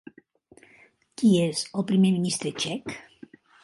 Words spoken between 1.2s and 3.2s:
Qui és el primer ministre txec?